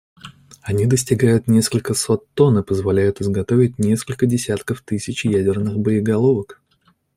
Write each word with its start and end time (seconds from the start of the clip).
Они 0.63 0.87
достигают 0.87 1.47
несколько 1.47 1.93
сот 1.93 2.27
тонн 2.33 2.57
и 2.57 2.63
позволяют 2.63 3.21
изготовить 3.21 3.77
несколько 3.77 4.25
десятков 4.25 4.81
тысяч 4.81 5.25
ядерных 5.25 5.77
боеголовок. 5.77 6.59